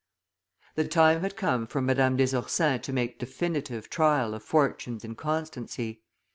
The 0.73 0.87
time 0.87 1.21
had 1.21 1.35
come 1.37 1.67
for 1.67 1.79
Madame 1.79 2.17
des 2.17 2.35
Ursins 2.35 2.81
to 2.85 2.91
make 2.91 3.19
definitive 3.19 3.87
trial 3.87 4.33
of 4.33 4.41
Fortune's 4.43 5.05
inconstancy. 5.05 6.01